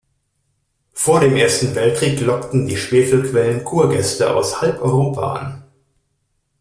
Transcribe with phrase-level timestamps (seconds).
[0.93, 5.63] Vor dem Ersten Weltkrieg lockten die Schwefelquellen Kurgäste aus halb Europa an.